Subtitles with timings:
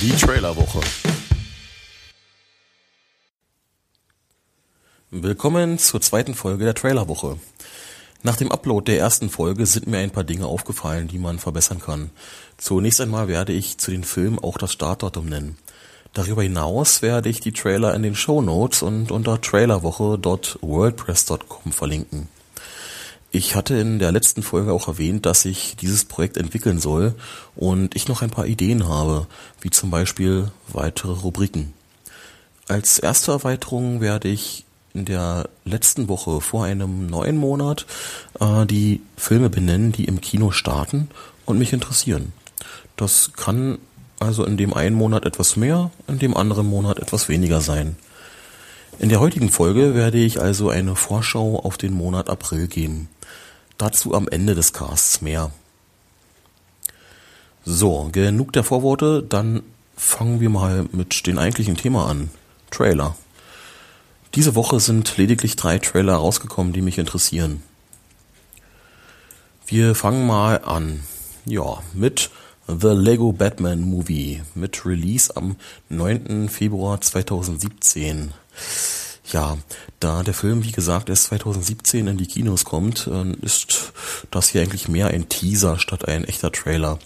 [0.00, 0.80] Die Trailerwoche.
[5.10, 7.40] Willkommen zur zweiten Folge der Trailerwoche.
[8.22, 11.80] Nach dem Upload der ersten Folge sind mir ein paar Dinge aufgefallen, die man verbessern
[11.80, 12.10] kann.
[12.58, 15.58] Zunächst einmal werde ich zu den Filmen auch das Startdatum nennen.
[16.12, 22.28] Darüber hinaus werde ich die Trailer in den Show Notes und unter trailerwoche.wordpress.com verlinken.
[23.38, 27.14] Ich hatte in der letzten Folge auch erwähnt, dass ich dieses Projekt entwickeln soll
[27.54, 29.28] und ich noch ein paar Ideen habe,
[29.60, 31.72] wie zum Beispiel weitere Rubriken.
[32.66, 37.86] Als erste Erweiterung werde ich in der letzten Woche vor einem neuen Monat
[38.40, 41.08] äh, die Filme benennen, die im Kino starten
[41.46, 42.32] und mich interessieren.
[42.96, 43.78] Das kann
[44.18, 47.94] also in dem einen Monat etwas mehr, in dem anderen Monat etwas weniger sein.
[48.98, 53.08] In der heutigen Folge werde ich also eine Vorschau auf den Monat April geben.
[53.78, 55.50] Dazu am Ende des Casts mehr.
[57.64, 59.62] So, genug der Vorworte, dann
[59.96, 62.30] fangen wir mal mit dem eigentlichen Thema an.
[62.70, 63.16] Trailer.
[64.34, 67.62] Diese Woche sind lediglich drei Trailer rausgekommen, die mich interessieren.
[69.66, 71.02] Wir fangen mal an.
[71.44, 72.30] Ja, mit
[72.66, 75.56] The Lego Batman Movie mit Release am
[75.88, 76.48] 9.
[76.48, 78.32] Februar 2017.
[79.30, 79.58] Ja,
[80.00, 83.92] da der Film, wie gesagt, erst 2017 in die Kinos kommt, äh, ist
[84.30, 86.98] das hier eigentlich mehr ein Teaser statt ein echter Trailer.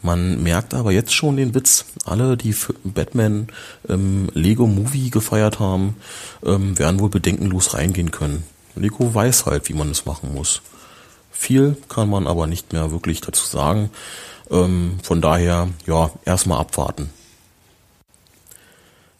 [0.00, 1.86] Man merkt aber jetzt schon den Witz.
[2.04, 3.48] Alle, die Batman
[3.88, 5.96] ähm, Lego Movie gefeiert haben,
[6.44, 8.44] ähm, werden wohl bedenkenlos reingehen können.
[8.76, 10.62] Lego weiß halt, wie man es machen muss.
[11.32, 13.90] Viel kann man aber nicht mehr wirklich dazu sagen.
[14.50, 17.10] Ähm, von daher, ja, erstmal abwarten.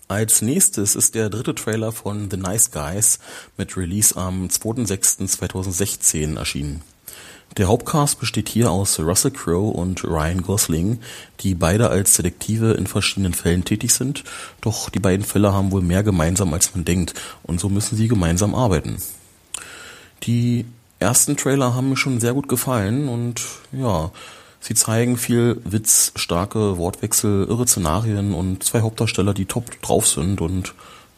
[0.09, 3.19] Als nächstes ist der dritte Trailer von The Nice Guys
[3.59, 6.81] mit Release am 2.6.2016 erschienen.
[7.59, 11.01] Der Hauptcast besteht hier aus Russell Crowe und Ryan Gosling,
[11.41, 14.25] die beide als Detektive in verschiedenen Fällen tätig sind,
[14.63, 17.13] doch die beiden Fälle haben wohl mehr gemeinsam als man denkt
[17.43, 18.97] und so müssen sie gemeinsam arbeiten.
[20.23, 20.65] Die
[21.01, 24.11] ersten Trailer haben mir schon sehr gut gefallen und ja,
[24.61, 30.41] sie zeigen viel Witz, starke Wortwechsel, irre Szenarien und zwei Hauptdarsteller, die top drauf sind
[30.41, 30.75] und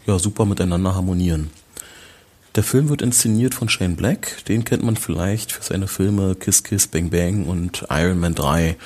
[0.07, 1.51] ja, super miteinander harmonieren.
[2.57, 6.65] Der Film wird inszeniert von Shane Black, den kennt man vielleicht für seine Filme Kiss
[6.65, 8.77] Kiss Bang Bang und Iron Man 3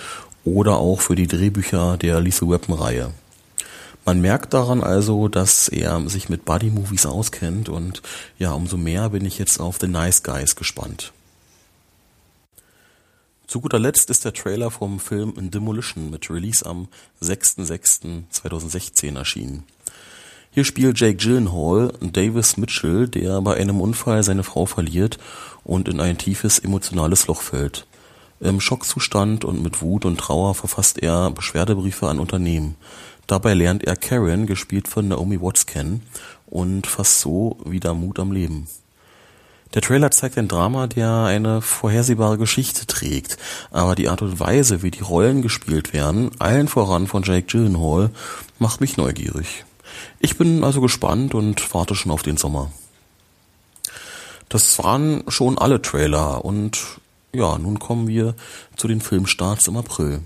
[0.44, 3.12] oder auch für die Drehbücher der Lethal Weapon Reihe.
[4.04, 8.03] Man merkt daran also, dass er sich mit Buddy Movies auskennt und
[8.38, 11.15] ja, umso mehr bin ich jetzt auf The Nice Guys gespannt.
[13.47, 16.88] Zu guter Letzt ist der Trailer vom Film Demolition mit Release am
[17.22, 19.65] 6.6.2016 erschienen.
[20.50, 25.19] Hier spielt Jake Gyllenhaal Davis Mitchell, der bei einem Unfall seine Frau verliert
[25.62, 27.87] und in ein tiefes emotionales Loch fällt.
[28.41, 32.77] Im Schockzustand und mit Wut und Trauer verfasst er Beschwerdebriefe an Unternehmen.
[33.27, 36.03] Dabei lernt er Karen, gespielt von Naomi Watts, kennen
[36.47, 38.69] und fasst so wieder Mut am Leben.
[39.75, 43.37] Der Trailer zeigt ein Drama, der eine vorhersehbare Geschichte trägt,
[43.73, 48.11] aber die Art und Weise, wie die Rollen gespielt werden, allen voran von Jake Gyllenhaal,
[48.61, 49.65] macht mich neugierig.
[50.21, 52.71] Ich bin also gespannt und warte schon auf den Sommer.
[54.49, 56.81] Das waren schon alle Trailer und
[57.33, 58.37] ja, nun kommen wir
[58.77, 60.21] zu den Filmstarts im April.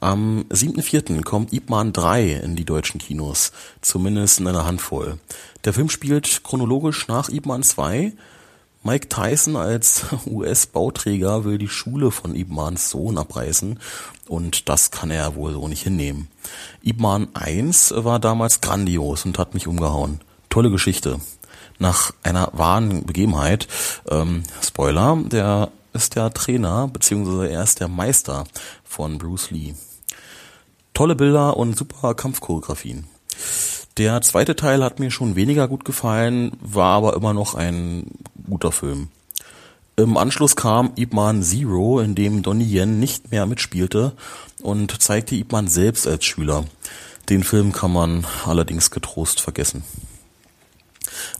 [0.00, 1.22] Am 7.4.
[1.22, 3.52] kommt Ip Man 3 in die deutschen Kinos,
[3.82, 5.18] zumindest in einer Handvoll.
[5.64, 8.14] Der Film spielt chronologisch nach Ip Man 2,
[8.82, 13.78] Mike Tyson als US-Bauträger will die Schule von Ibmans Sohn abreißen
[14.26, 16.28] und das kann er wohl so nicht hinnehmen.
[16.82, 20.20] Ibman 1 war damals grandios und hat mich umgehauen.
[20.48, 21.20] Tolle Geschichte.
[21.78, 23.68] Nach einer wahren Begebenheit,
[24.10, 28.44] ähm, Spoiler, der ist der Trainer, beziehungsweise er ist der Meister
[28.82, 29.74] von Bruce Lee.
[31.00, 33.06] Tolle Bilder und super Kampfchoreografien.
[33.96, 38.04] Der zweite Teil hat mir schon weniger gut gefallen, war aber immer noch ein
[38.46, 39.08] guter Film.
[39.96, 44.12] Im Anschluss kam Ip Man Zero, in dem Donnie Yen nicht mehr mitspielte
[44.60, 46.66] und zeigte Ip Man selbst als Schüler.
[47.30, 49.84] Den Film kann man allerdings getrost vergessen.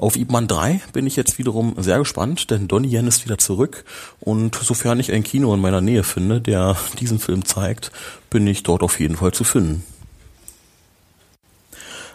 [0.01, 3.37] Auf Ip Man 3 bin ich jetzt wiederum sehr gespannt, denn Donnie Yen ist wieder
[3.37, 3.85] zurück
[4.19, 7.93] und sofern ich ein Kino in meiner Nähe finde, der diesen Film zeigt,
[8.31, 9.85] bin ich dort auf jeden Fall zu finden.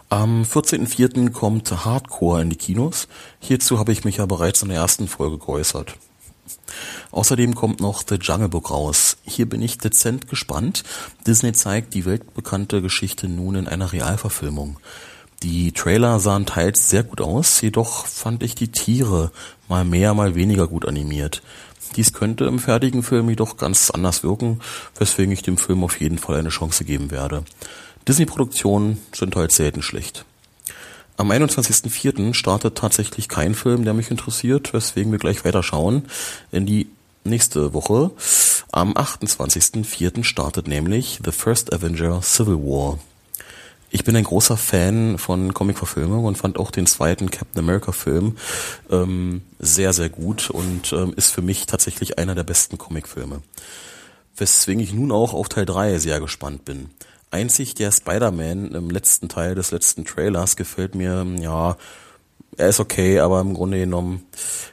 [0.10, 1.30] Am 14.04.
[1.30, 3.08] kommt Hardcore in die Kinos.
[3.40, 5.96] Hierzu habe ich mich ja bereits in der ersten Folge geäußert.
[7.12, 9.18] Außerdem kommt noch The Jungle Book raus.
[9.26, 10.84] Hier bin ich dezent gespannt.
[11.28, 14.78] Disney zeigt die weltbekannte Geschichte nun in einer Realverfilmung.
[15.46, 19.32] Die Trailer sahen teils sehr gut aus, jedoch fand ich die Tiere
[19.70, 21.44] mal mehr, mal weniger gut animiert.
[21.96, 24.60] Dies könnte im fertigen Film jedoch ganz anders wirken,
[24.98, 27.44] weswegen ich dem Film auf jeden Fall eine Chance geben werde.
[28.08, 30.26] Disney-Produktionen sind halt selten schlecht.
[31.16, 32.34] Am 21.04.
[32.34, 36.08] startet tatsächlich kein Film, der mich interessiert, weswegen wir gleich weiterschauen
[36.52, 36.88] in die
[37.24, 38.10] nächste Woche.
[38.72, 40.24] Am 28.04.
[40.24, 42.98] startet nämlich The First Avenger Civil War.
[43.96, 48.36] Ich bin ein großer Fan von Comic-Verfilmung und fand auch den zweiten Captain America-Film
[48.92, 53.42] ähm, sehr, sehr gut und ähm, ist für mich tatsächlich einer der besten Comic-Filme.
[54.36, 56.90] Weswegen ich nun auch auf Teil 3 sehr gespannt bin.
[57.32, 61.78] Einzig der Spider-Man im letzten Teil des letzten Trailers gefällt mir, ja,
[62.58, 64.26] er ist okay, aber im Grunde genommen,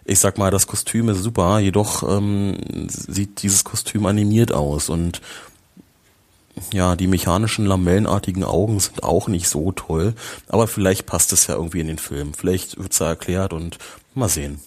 [0.04, 5.20] ich sag mal, das Kostüm ist super, jedoch ähm, sieht dieses Kostüm animiert aus und
[6.72, 10.14] ja, die mechanischen lamellenartigen Augen sind auch nicht so toll,
[10.48, 12.34] aber vielleicht passt es ja irgendwie in den Film.
[12.34, 13.78] Vielleicht wird's da erklärt und
[14.14, 14.60] mal sehen.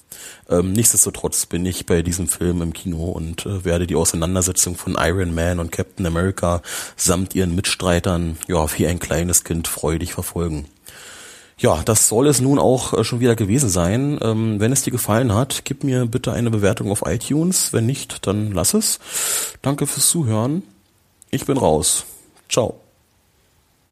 [0.50, 4.98] Ähm, nichtsdestotrotz bin ich bei diesem Film im Kino und äh, werde die Auseinandersetzung von
[5.00, 6.62] Iron Man und Captain America
[6.96, 10.66] samt ihren Mitstreitern ja wie ein kleines Kind freudig verfolgen.
[11.58, 14.20] Ja, das soll es nun auch äh, schon wieder gewesen sein.
[14.22, 17.72] Ähm, wenn es dir gefallen hat, gib mir bitte eine Bewertung auf iTunes.
[17.72, 19.00] Wenn nicht, dann lass es.
[19.62, 20.64] Danke fürs Zuhören.
[21.36, 22.06] Ich bin raus.
[22.48, 22.85] Ciao.